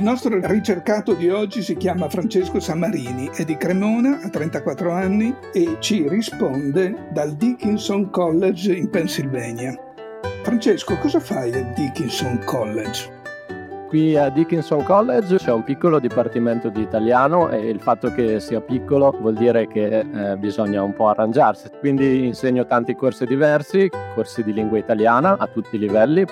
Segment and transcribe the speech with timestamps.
[0.00, 5.36] Il nostro ricercato di oggi si chiama Francesco Samarini, è di Cremona, ha 34 anni
[5.52, 9.78] e ci risponde dal Dickinson College in Pennsylvania.
[10.42, 13.18] Francesco, cosa fai al Dickinson College?
[13.88, 18.62] Qui a Dickinson College c'è un piccolo dipartimento di italiano e il fatto che sia
[18.62, 21.68] piccolo vuol dire che eh, bisogna un po' arrangiarsi.
[21.78, 26.24] Quindi insegno tanti corsi diversi, corsi di lingua italiana a tutti i livelli,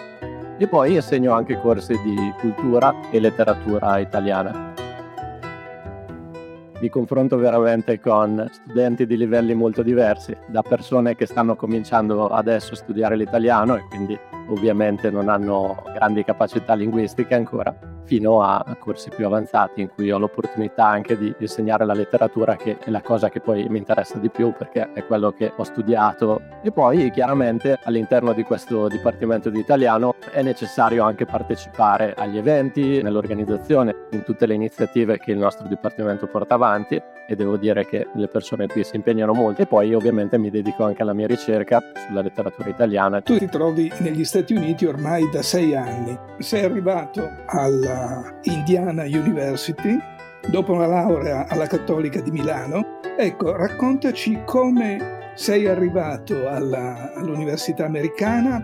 [0.58, 4.74] e poi insegno anche corsi di cultura e letteratura italiana.
[6.80, 12.74] Mi confronto veramente con studenti di livelli molto diversi, da persone che stanno cominciando adesso
[12.74, 17.76] a studiare l'italiano e quindi ovviamente non hanno grandi capacità linguistiche ancora,
[18.08, 22.78] fino a corsi più avanzati in cui ho l'opportunità anche di insegnare la letteratura che
[22.78, 26.40] è la cosa che poi mi interessa di più perché è quello che ho studiato.
[26.62, 33.02] E poi chiaramente all'interno di questo dipartimento di italiano è necessario anche partecipare agli eventi,
[33.02, 37.00] nell'organizzazione, in tutte le iniziative che il nostro dipartimento porta avanti
[37.30, 39.60] e devo dire che le persone qui si impegnano molto.
[39.60, 43.20] E poi ovviamente mi dedico anche alla mia ricerca sulla letteratura italiana.
[43.20, 47.97] Tu ti trovi negli Stati Uniti ormai da sei anni, sei arrivato alla
[48.42, 49.98] Indiana University
[50.50, 53.00] dopo una laurea alla Cattolica di Milano.
[53.16, 58.60] Ecco, raccontaci come sei arrivato alla, all'Università americana,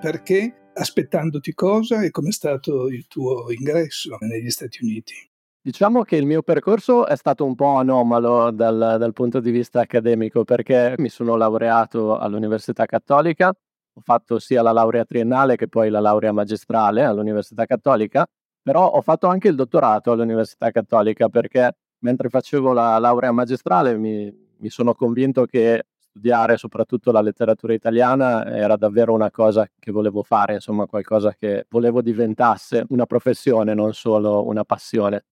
[0.00, 5.14] perché, aspettandoti cosa e com'è stato il tuo ingresso negli Stati Uniti.
[5.60, 9.80] Diciamo che il mio percorso è stato un po' anomalo dal, dal, punto di vista
[9.80, 15.88] accademico perché mi sono laureato all'Università Cattolica, ho fatto sia la laurea triennale che poi
[15.90, 18.26] la laurea magistrale all'Università Cattolica,
[18.66, 24.28] però ho fatto anche il dottorato all'Università Cattolica perché mentre facevo la laurea magistrale mi,
[24.56, 30.24] mi sono convinto che studiare soprattutto la letteratura italiana era davvero una cosa che volevo
[30.24, 35.26] fare, insomma qualcosa che volevo diventasse una professione, non solo una passione.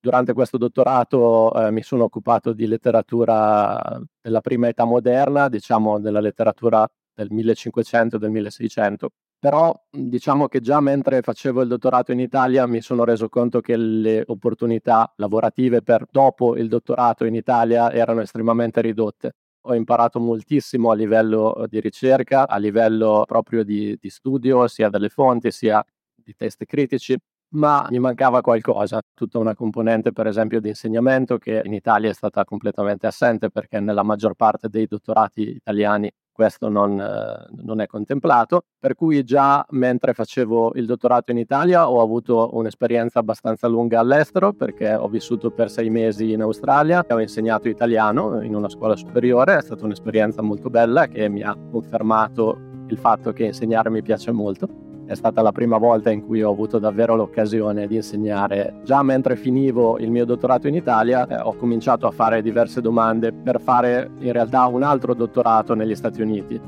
[0.00, 6.20] Durante questo dottorato eh, mi sono occupato di letteratura della prima età moderna, diciamo della
[6.20, 9.10] letteratura del 1500 e del 1600.
[9.42, 13.74] Però diciamo che già mentre facevo il dottorato in Italia mi sono reso conto che
[13.74, 19.32] le opportunità lavorative per dopo il dottorato in Italia erano estremamente ridotte.
[19.62, 25.08] Ho imparato moltissimo a livello di ricerca, a livello proprio di, di studio, sia delle
[25.08, 25.82] fonti sia
[26.14, 27.16] di test critici
[27.52, 32.12] ma mi mancava qualcosa, tutta una componente per esempio di insegnamento che in Italia è
[32.14, 36.08] stata completamente assente perché nella maggior parte dei dottorati italiani
[36.40, 41.90] questo non, eh, non, è contemplato, per cui già mentre facevo il dottorato in Italia
[41.90, 47.20] ho avuto un'esperienza abbastanza lunga all'estero perché ho vissuto per sei mesi in Australia ho
[47.20, 52.58] insegnato italiano in una scuola superiore, è stata un'esperienza molto bella che mi ha confermato
[52.88, 56.52] il fatto che insegnare mi piace molto è stata la prima volta in cui ho
[56.52, 58.74] avuto davvero l'occasione di insegnare.
[58.84, 63.32] Già mentre finivo il mio dottorato in Italia eh, ho cominciato a fare diverse domande
[63.32, 66.60] per fare in realtà un altro dottorato negli Stati Uniti.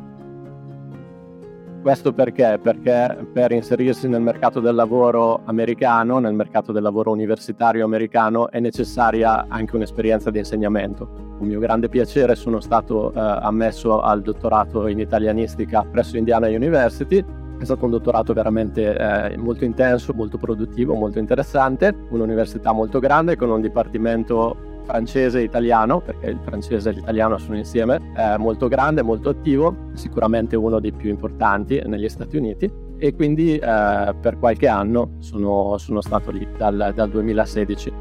[1.82, 2.58] Questo perché?
[2.60, 8.58] Perché per inserirsi nel mercato del lavoro americano, nel mercato del lavoro universitario americano, è
[8.58, 11.36] necessaria anche un'esperienza di insegnamento.
[11.38, 17.24] Un mio grande piacere sono stato eh, ammesso al dottorato in italianistica presso Indiana University
[17.62, 23.36] è stato un dottorato veramente eh, molto intenso, molto produttivo, molto interessante, un'università molto grande
[23.36, 28.66] con un dipartimento francese e italiano, perché il francese e l'italiano sono insieme, eh, molto
[28.66, 32.70] grande, molto attivo, sicuramente uno dei più importanti negli Stati Uniti.
[32.98, 37.92] E quindi eh, per qualche anno sono, sono stato lì dal, dal 2016.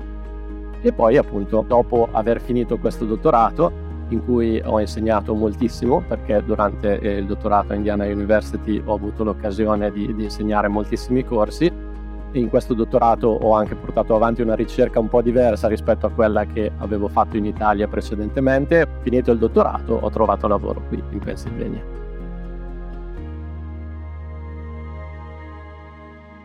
[0.81, 6.88] E poi appunto dopo aver finito questo dottorato in cui ho insegnato moltissimo perché durante
[6.88, 11.72] il dottorato a Indiana University ho avuto l'occasione di, di insegnare moltissimi corsi.
[12.34, 16.46] In questo dottorato ho anche portato avanti una ricerca un po' diversa rispetto a quella
[16.46, 18.88] che avevo fatto in Italia precedentemente.
[19.02, 22.00] Finito il dottorato ho trovato lavoro qui in Pennsylvania.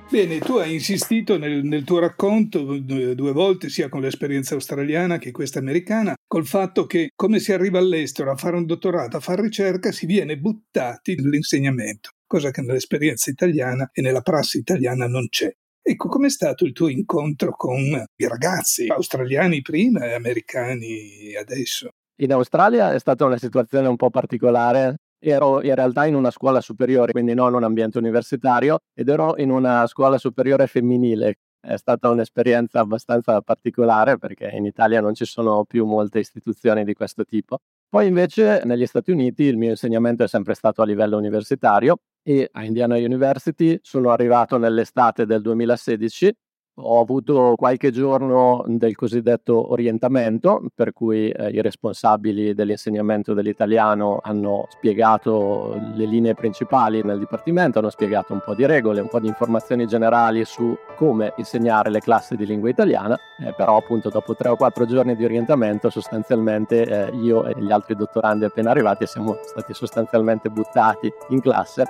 [0.08, 5.32] Bene, tu hai insistito nel, nel, tuo racconto due volte, sia con l'esperienza australiana che
[5.32, 9.43] questa americana, col fatto che come si arriva all'estero a fare un dottorato, a fare
[9.43, 15.53] ricerca, si viene buttati nell'insegnamento, cosa che nell'esperienza italiana e nella prassi italiana non c'è.
[15.82, 21.91] Ecco, com'è stato il tuo incontro con i ragazzi australiani prima e americani adesso?
[22.20, 24.97] In Australia è stata una situazione un po' particolare.
[25.19, 29.51] Ero in realtà in una scuola superiore, quindi non un ambiente universitario, ed ero in
[29.51, 31.39] una scuola superiore femminile.
[31.59, 36.95] È stata un'esperienza abbastanza particolare perché in Italia non ci sono più molte istituzioni di
[36.95, 37.59] questo tipo.
[37.89, 42.49] Poi invece negli Stati Uniti il mio insegnamento è sempre stato a livello universitario e
[42.53, 46.33] a Indiana University sono arrivato nell'estate del 2016
[46.78, 54.67] ho avuto qualche giorno del cosiddetto orientamento, per cui eh, i responsabili dell'insegnamento dell'italiano hanno
[54.69, 59.28] spiegato le linee principali nel dipartimento, hanno spiegato un po' di regole, un po' di
[59.28, 64.50] informazioni generali su come insegnare le classi di lingua italiana, eh, però appunto dopo tre
[64.50, 69.38] o quattro giorni di orientamento sostanzialmente eh, io e gli altri dottorandi appena arrivati siamo
[69.43, 71.84] stati sostanzialmente buttati in classe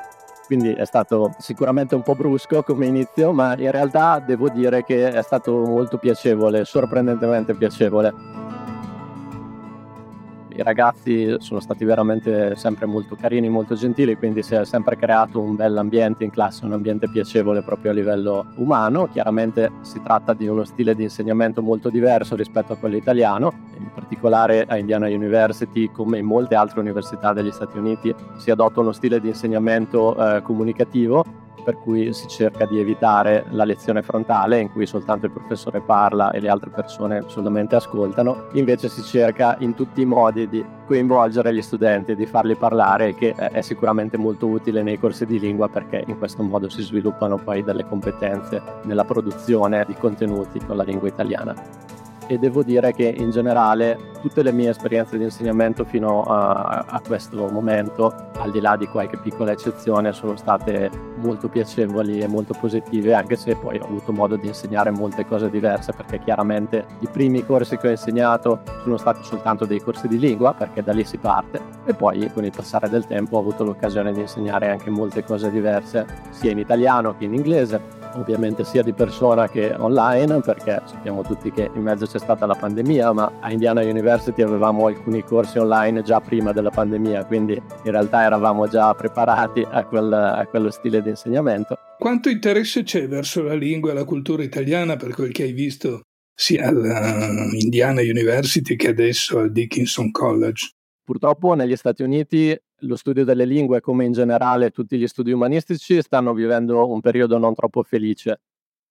[0.46, 5.10] quindi è stato sicuramente un po' brusco come inizio, ma in realtà devo dire che
[5.10, 8.45] è stato molto piacevole, sorprendentemente piacevole
[10.56, 15.38] i ragazzi sono stati veramente sempre molto carini, molto gentili, quindi si è sempre creato
[15.38, 19.06] un bel ambiente in classe, un ambiente piacevole proprio a livello umano.
[19.08, 23.90] Chiaramente si tratta di uno stile di insegnamento molto diverso rispetto a quello italiano, in
[23.92, 28.92] particolare a Indiana University, come in molte altre università degli Stati Uniti, si adotta uno
[28.92, 34.70] stile di insegnamento eh, comunicativo per cui si cerca di evitare la lezione frontale in
[34.70, 39.74] cui soltanto il professore parla e le altre persone solamente ascoltano, invece si cerca in
[39.74, 44.84] tutti i modi di coinvolgere gli studenti, di farli parlare, che è sicuramente molto utile
[44.84, 49.84] nei corsi di lingua perché in questo modo si sviluppano poi delle competenze nella produzione
[49.88, 51.85] di contenuti con la lingua italiana
[52.26, 57.00] e devo dire che in generale tutte le mie esperienze di insegnamento fino a, a,
[57.06, 62.54] questo momento, al di là di qualche piccola eccezione, sono state molto piacevoli e molto
[62.58, 67.08] positive, anche se poi ho avuto modo di insegnare molte cose diverse, perché chiaramente i
[67.10, 71.04] primi corsi che ho insegnato sono stati soltanto dei corsi di lingua, perché da lì
[71.04, 74.90] si parte, e poi con il passare del tempo ho avuto l'occasione di insegnare anche
[74.90, 80.40] molte cose diverse, sia in italiano che in inglese ovviamente sia di persona che online,
[80.40, 84.86] perché sappiamo tutti che in mezzo c'è stata la pandemia, ma a Indiana University avevamo
[84.86, 90.12] alcuni corsi online già prima della pandemia, quindi in realtà eravamo già preparati a, quel,
[90.12, 91.76] a quello stile di insegnamento.
[91.98, 96.02] Quanto interesse c'è verso la lingua e la cultura italiana per quel che hai visto
[96.34, 100.70] sia all'Indiana University che adesso al Dickinson College?
[101.02, 106.02] Purtroppo negli Stati Uniti lo studio delle lingue, come in generale tutti gli studi umanistici,
[106.02, 108.40] stanno vivendo un periodo non troppo felice.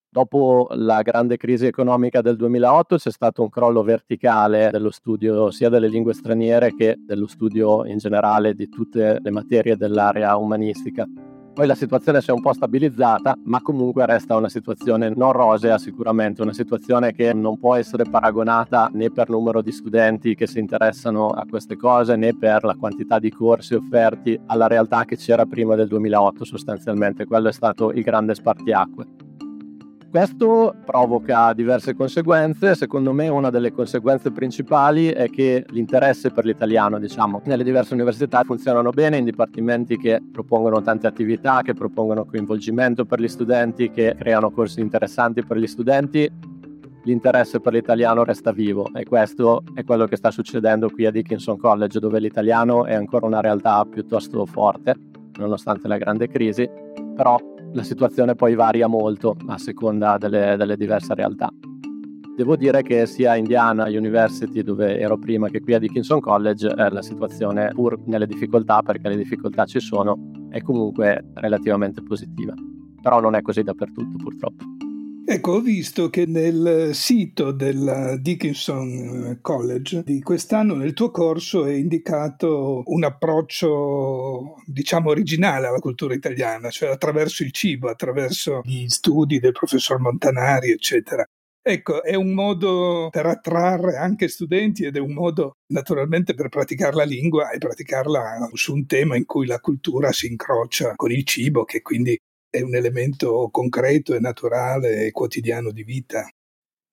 [0.10, 5.68] Dopo la grande crisi economica del 2008 c'è stato un crollo verticale dello studio sia
[5.68, 11.06] delle lingue straniere che dello studio in generale di tutte le materie dell'area umanistica.
[11.56, 15.78] Poi la situazione si è un po' stabilizzata, ma comunque resta una situazione non rosea
[15.78, 20.60] sicuramente, una situazione che non può essere paragonata né per numero di studenti che si
[20.60, 25.46] interessano a queste cose né per la quantità di corsi offerti alla realtà che c'era
[25.46, 27.24] prima del 2008 sostanzialmente.
[27.24, 29.25] Quello è stato il grande spartiacque.
[30.16, 37.00] Questo provoca diverse conseguenze, secondo me una delle conseguenze principali è che l'interesse per l'italiano,
[37.00, 43.04] diciamo, nelle diverse università funzionano bene in dipartimenti che propongono tante attività, che propongono coinvolgimento
[43.04, 46.31] per gli studenti, che creano corsi interessanti per gli studenti,
[47.04, 51.57] l'interesse per l'italiano resta vivo e questo è quello che sta succedendo qui a Dickinson
[51.57, 54.95] College dove l'italiano è ancora una realtà piuttosto forte
[55.38, 56.66] nonostante la grande crisi,
[57.14, 57.38] però
[57.76, 61.52] la situazione poi varia molto a seconda delle, delle diverse realtà.
[62.36, 66.68] Devo dire che sia a Indiana University, dove ero prima, che qui a Dickinson College,
[66.68, 72.54] eh, la situazione, pur nelle difficoltà, perché le difficoltà ci sono, è comunque relativamente positiva.
[73.02, 74.64] Però non è così dappertutto, purtroppo.
[75.28, 81.74] Ecco, ho visto che nel sito del Dickinson College di quest'anno nel tuo corso è
[81.74, 89.40] indicato un approccio, diciamo, originale alla cultura italiana, cioè attraverso il cibo, attraverso gli studi
[89.40, 91.26] del professor Montanari, eccetera.
[91.60, 96.96] Ecco, è un modo per attrarre anche studenti ed è un modo naturalmente per praticare
[96.96, 101.26] la lingua e praticarla su un tema in cui la cultura si incrocia con il
[101.26, 102.16] cibo, che quindi
[102.56, 106.28] è un elemento concreto e naturale e quotidiano di vita.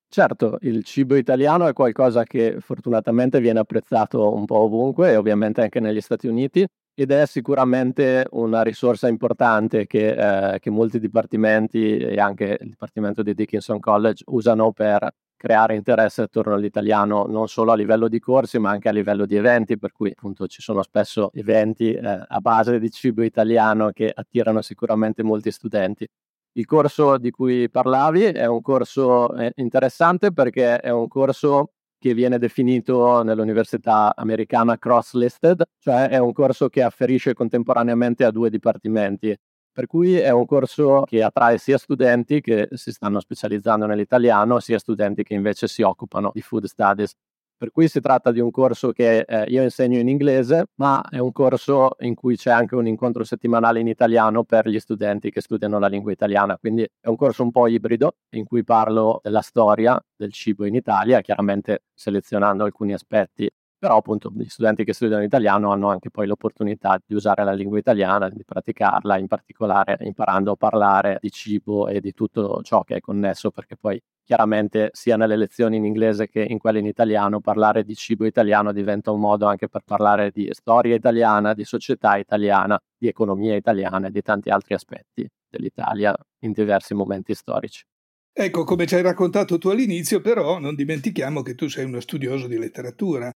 [0.07, 5.61] Certo, il cibo italiano è qualcosa che fortunatamente viene apprezzato un po' ovunque e ovviamente
[5.61, 11.97] anche negli Stati Uniti ed è sicuramente una risorsa importante che, eh, che molti dipartimenti
[11.97, 15.09] e anche il dipartimento di Dickinson College usano per
[15.43, 19.35] creare interesse attorno all'italiano non solo a livello di corsi ma anche a livello di
[19.35, 24.09] eventi per cui appunto ci sono spesso eventi eh, a base di cibo italiano che
[24.13, 26.07] attirano sicuramente molti studenti
[26.55, 32.13] Il corso di cui parlavi è un corso eh, interessante perché è un corso che
[32.13, 39.35] viene definito nell'università americana cross-listed, cioè è un corso che afferisce contemporaneamente a due dipartimenti.
[39.75, 44.77] Per cui è un corso che attrae sia studenti che si stanno specializzando nell'italiano, sia
[44.77, 47.15] studenti che invece si occupano di food studies.
[47.57, 51.17] Per cui si tratta di un corso che eh, io insegno in inglese, ma è
[51.17, 55.41] un corso in cui c'è anche un incontro settimanale in italiano per gli studenti che
[55.41, 56.55] studiano la lingua italiana.
[56.59, 60.75] Quindi è un corso un po' ibrido in cui parlo della storia del cibo in
[60.75, 63.49] Italia, chiaramente selezionando alcuni aspetti
[63.83, 67.77] però appunto gli studenti che studiano italiano hanno anche poi l'opportunità di usare la lingua
[67.77, 72.95] italiana, di praticarla, in particolare imparando a parlare di cibo e di tutto ciò che
[72.95, 77.41] è connesso, perché poi chiaramente sia nelle lezioni in inglese che in quelle in italiano
[77.41, 82.15] parlare di cibo italiano diventa un modo anche per parlare di storia italiana, di società
[82.15, 87.83] italiana, di economia italiana e di tanti altri aspetti dell'Italia in diversi momenti storici.
[88.31, 92.47] Ecco, come ci hai raccontato tu all'inizio, però non dimentichiamo che tu sei uno studioso
[92.47, 93.31] di letteratura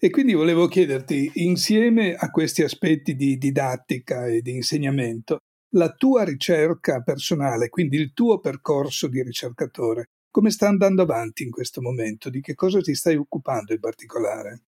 [0.00, 5.38] e quindi volevo chiederti, insieme a questi aspetti di didattica e di insegnamento,
[5.74, 11.50] la tua ricerca personale, quindi il tuo percorso di ricercatore, come sta andando avanti in
[11.50, 12.30] questo momento?
[12.30, 14.62] Di che cosa ti stai occupando in particolare?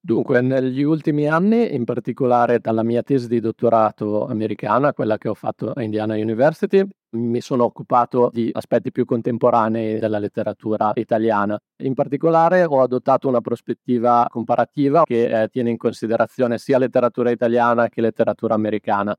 [0.00, 5.34] Dunque, negli ultimi anni, in particolare dalla mia tesi di dottorato americana, quella che ho
[5.34, 6.82] fatto a Indiana University,
[7.14, 11.58] mi sono occupato di aspetti più contemporanei della letteratura italiana.
[11.82, 17.88] In particolare ho adottato una prospettiva comparativa che eh, tiene in considerazione sia letteratura italiana
[17.88, 19.16] che letteratura americana.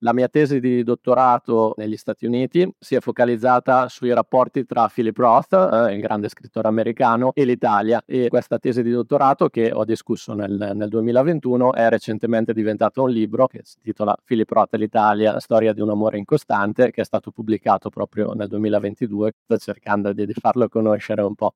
[0.00, 5.16] La mia tesi di dottorato negli Stati Uniti si è focalizzata sui rapporti tra Philip
[5.16, 9.86] Roth, eh, il grande scrittore americano, e l'Italia e questa tesi di dottorato che ho
[9.86, 14.78] discusso nel, nel 2021 è recentemente diventato un libro che si intitola Philip Roth e
[14.78, 20.12] l'Italia, storia di un amore incostante, che è stato pubblicato proprio nel 2022, sto cercando
[20.12, 21.54] di farlo conoscere un po'.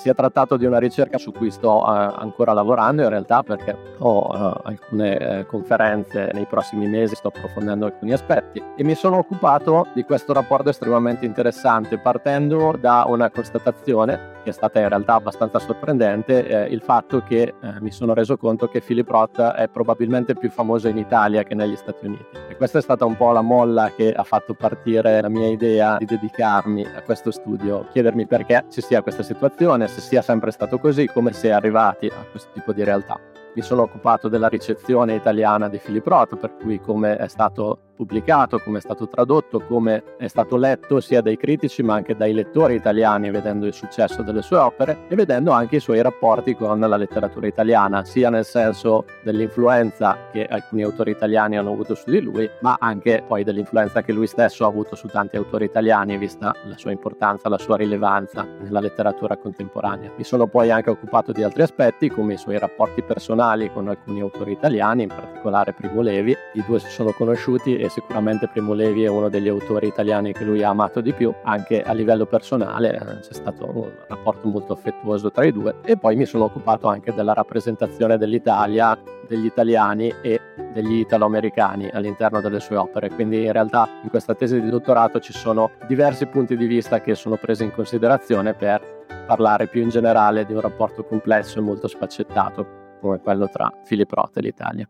[0.00, 3.76] Si è trattato di una ricerca su cui sto uh, ancora lavorando in realtà perché
[3.98, 9.18] ho uh, alcune uh, conferenze nei prossimi mesi, sto approfondendo alcuni aspetti e mi sono
[9.18, 15.14] occupato di questo rapporto estremamente interessante partendo da una constatazione che è stata in realtà
[15.14, 19.68] abbastanza sorprendente, eh, il fatto che eh, mi sono reso conto che Philip Roth è
[19.68, 22.36] probabilmente più famoso in Italia che negli Stati Uniti.
[22.48, 25.96] E questa è stata un po' la molla che ha fatto partire la mia idea
[25.98, 30.78] di dedicarmi a questo studio, chiedermi perché ci sia questa situazione, se sia sempre stato
[30.78, 33.18] così, come si è arrivati a questo tipo di realtà.
[33.54, 38.60] Mi sono occupato della ricezione italiana di Philip Roth, per cui come è stato pubblicato,
[38.60, 42.74] come è stato tradotto, come è stato letto sia dai critici ma anche dai lettori
[42.74, 46.96] italiani vedendo il successo delle sue opere e vedendo anche i suoi rapporti con la
[46.96, 52.48] letteratura italiana, sia nel senso dell'influenza che alcuni autori italiani hanno avuto su di lui,
[52.62, 56.78] ma anche poi dell'influenza che lui stesso ha avuto su tanti autori italiani, vista la
[56.78, 60.10] sua importanza, la sua rilevanza nella letteratura contemporanea.
[60.16, 64.22] Mi sono poi anche occupato di altri aspetti come i suoi rapporti personali con alcuni
[64.22, 66.34] autori italiani, in particolare Primo Levi.
[66.54, 70.44] I due si sono conosciuti e sicuramente Primo Levi è uno degli autori italiani che
[70.44, 74.72] lui ha amato di più, anche a livello personale eh, c'è stato un rapporto molto
[74.72, 75.74] affettuoso tra i due.
[75.84, 80.40] E poi mi sono occupato anche della rappresentazione dell'Italia, degli italiani e
[80.72, 85.32] degli italo-americani all'interno delle sue opere, quindi in realtà in questa tesi di dottorato ci
[85.32, 88.80] sono diversi punti di vista che sono presi in considerazione per
[89.26, 94.28] parlare più in generale di un rapporto complesso e molto sfaccettato come quello tra Filippo
[94.34, 94.88] e l'Italia.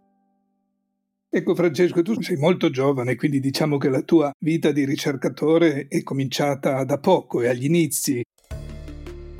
[1.33, 6.03] Ecco Francesco, tu sei molto giovane, quindi diciamo che la tua vita di ricercatore è
[6.03, 8.21] cominciata da poco, è agli inizi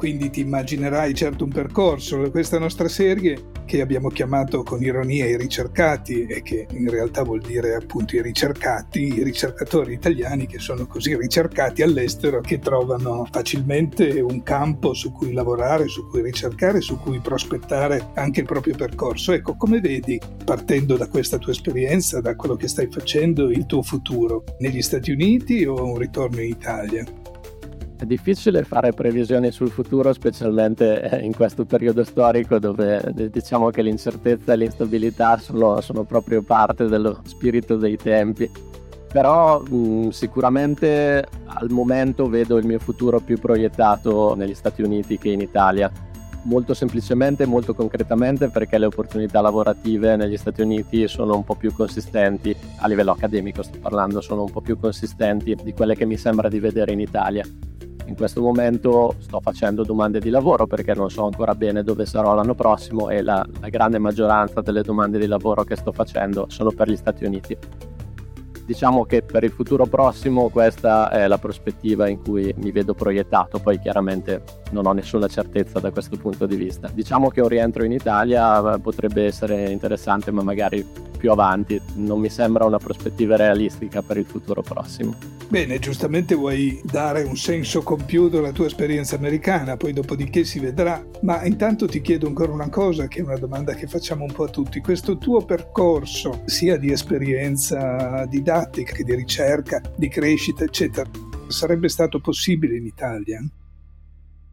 [0.01, 2.31] quindi ti immaginerai certo un percorso.
[2.31, 7.41] Questa nostra serie che abbiamo chiamato con ironia i ricercati e che in realtà vuol
[7.41, 14.19] dire appunto i ricercati, i ricercatori italiani che sono così ricercati all'estero che trovano facilmente
[14.19, 19.31] un campo su cui lavorare, su cui ricercare, su cui prospettare anche il proprio percorso.
[19.31, 23.83] Ecco, come vedi, partendo da questa tua esperienza, da quello che stai facendo, il tuo
[23.83, 27.20] futuro negli Stati Uniti o un ritorno in Italia?
[28.01, 33.83] È difficile fare previsioni sul futuro, specialmente eh, in questo periodo storico dove diciamo che
[33.83, 38.51] l'incertezza e l'instabilità sono, sono proprio parte dello spirito dei tempi.
[39.13, 45.29] Però mh, sicuramente al momento vedo il mio futuro più proiettato negli Stati Uniti che
[45.29, 45.93] in Italia.
[46.45, 51.71] Molto semplicemente molto concretamente perché le opportunità lavorative negli Stati Uniti sono un po' più
[51.75, 56.17] consistenti, a livello accademico sto parlando, sono un po' più consistenti di quelle che mi
[56.17, 57.45] sembra di vedere in Italia
[58.07, 62.35] in questo momento sto facendo domande di lavoro perché non so ancora bene dove sarò
[62.35, 66.71] l'anno prossimo e la, la grande maggioranza delle domande di lavoro che sto facendo sono
[66.71, 67.57] per gli Stati Uniti.
[68.71, 73.59] diciamo che per il futuro prossimo questa è la prospettiva in cui mi vedo proiettato,
[73.59, 76.89] poi chiaramente non ho nessuna certezza da questo punto di vista.
[76.93, 80.87] Diciamo che un rientro in Italia potrebbe essere interessante, ma magari
[81.21, 85.15] più avanti, non mi sembra una prospettiva realistica per il futuro prossimo.
[85.49, 91.05] Bene, giustamente vuoi dare un senso compiuto alla tua esperienza americana, poi dopodiché si vedrà,
[91.21, 94.45] ma intanto ti chiedo ancora una cosa, che è una domanda che facciamo un po'
[94.45, 94.81] a tutti.
[94.81, 101.09] Questo tuo percorso, sia di esperienza didattica che di ricerca, di crescita, eccetera,
[101.49, 103.45] sarebbe stato possibile in Italia?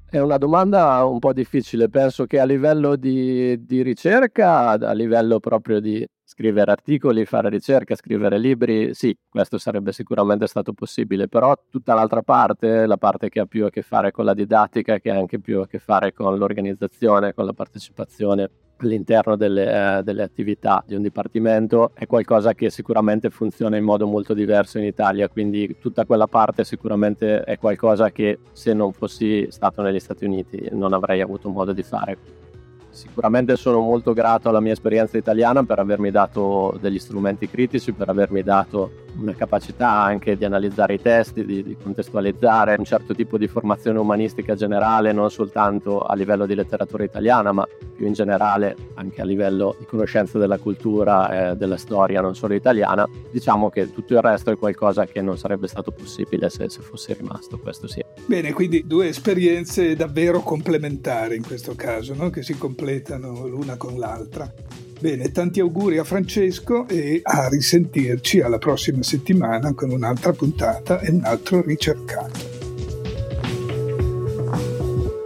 [0.10, 5.40] È una domanda un po' difficile, penso che a livello di, di ricerca, a livello
[5.40, 11.58] proprio di scrivere articoli, fare ricerca, scrivere libri, sì, questo sarebbe sicuramente stato possibile, però
[11.70, 15.10] tutta l'altra parte, la parte che ha più a che fare con la didattica, che
[15.10, 20.22] ha anche più a che fare con l'organizzazione, con la partecipazione all'interno delle, eh, delle,
[20.22, 25.30] attività di un dipartimento è qualcosa che sicuramente funziona in modo molto diverso in Italia,
[25.30, 30.68] quindi tutta quella parte sicuramente è qualcosa che se non fossi stato negli Stati Uniti
[30.74, 32.47] non avrei avuto modo di fare.
[32.98, 38.10] Sicuramente sono molto grato alla mia esperienza italiana per avermi dato degli strumenti critici, per
[38.10, 43.38] avermi dato una capacità anche di analizzare i testi, di, di, contestualizzare un certo tipo
[43.38, 48.76] di formazione umanistica generale, non soltanto a livello di letteratura italiana, ma più in generale
[48.96, 53.08] anche a livello di conoscenza della cultura e della storia, non solo italiana.
[53.30, 57.14] Diciamo che tutto il resto è qualcosa che non sarebbe stato possibile se, se fosse
[57.14, 58.04] rimasto, questo sì.
[58.28, 62.30] Bene, quindi due esperienze davvero complementari in questo caso, no?
[62.30, 64.54] che si completano l'una con l'altra.
[65.00, 71.10] Bene, tanti auguri a Francesco e a risentirci alla prossima settimana con un'altra puntata e
[71.10, 72.56] un altro ricercato.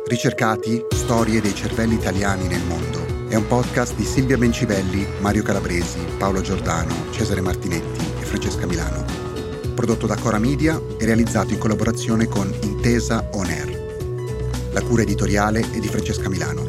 [0.06, 3.28] Ricercati, storie dei cervelli italiani nel mondo.
[3.28, 9.31] È un podcast di Silvia Bencivelli, Mario Calabresi, Paolo Giordano, Cesare Martinetti e Francesca Milano.
[9.74, 14.70] Prodotto da Cora Media e realizzato in collaborazione con Intesa On Air.
[14.72, 16.66] La cura editoriale è di Francesca Milano.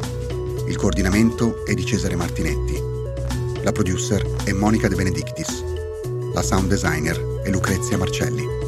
[0.66, 2.80] Il coordinamento è di Cesare Martinetti.
[3.62, 5.62] La producer è Monica De Benedictis.
[6.32, 8.62] La sound designer è Lucrezia Marcelli.